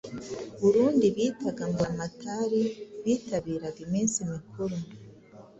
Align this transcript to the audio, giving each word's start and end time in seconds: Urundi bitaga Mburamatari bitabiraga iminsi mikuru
Urundi 0.65 1.05
bitaga 1.15 1.61
Mburamatari 1.71 2.61
bitabiraga 3.03 3.77
iminsi 3.87 4.17
mikuru 4.31 4.75